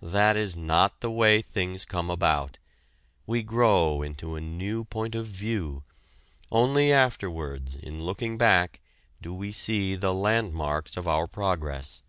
That 0.00 0.34
is 0.38 0.56
not 0.56 1.02
the 1.02 1.10
way 1.10 1.42
things 1.42 1.84
come 1.84 2.08
about: 2.08 2.56
we 3.26 3.42
grow 3.42 4.00
into 4.00 4.34
a 4.34 4.40
new 4.40 4.86
point 4.86 5.14
of 5.14 5.26
view: 5.26 5.82
only 6.50 6.90
afterwards, 6.90 7.74
in 7.76 8.02
looking 8.02 8.38
back, 8.38 8.80
do 9.20 9.34
we 9.34 9.52
see 9.52 9.94
the 9.94 10.14
landmarks 10.14 10.96
of 10.96 11.06
our 11.06 11.26
progress. 11.26 12.02